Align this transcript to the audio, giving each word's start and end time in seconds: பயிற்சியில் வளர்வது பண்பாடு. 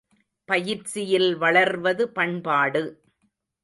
பயிற்சியில் 0.49 1.35
வளர்வது 1.35 2.09
பண்பாடு. 2.09 2.83